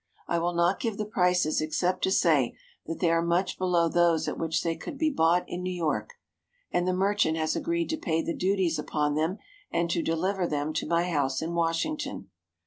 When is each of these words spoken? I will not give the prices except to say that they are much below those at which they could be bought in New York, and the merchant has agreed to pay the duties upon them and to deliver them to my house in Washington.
I 0.27 0.39
will 0.39 0.55
not 0.55 0.79
give 0.79 0.97
the 0.97 1.05
prices 1.05 1.61
except 1.61 2.01
to 2.05 2.09
say 2.11 2.57
that 2.87 3.01
they 3.01 3.11
are 3.11 3.21
much 3.21 3.59
below 3.59 3.87
those 3.87 4.27
at 4.27 4.35
which 4.39 4.63
they 4.63 4.75
could 4.75 4.97
be 4.97 5.11
bought 5.11 5.43
in 5.47 5.61
New 5.61 5.71
York, 5.71 6.13
and 6.71 6.87
the 6.87 6.91
merchant 6.93 7.37
has 7.37 7.55
agreed 7.55 7.91
to 7.91 7.97
pay 7.97 8.23
the 8.23 8.33
duties 8.33 8.79
upon 8.79 9.13
them 9.13 9.37
and 9.69 9.91
to 9.91 10.01
deliver 10.01 10.47
them 10.47 10.73
to 10.73 10.87
my 10.87 11.07
house 11.11 11.39
in 11.39 11.53
Washington. 11.53 12.31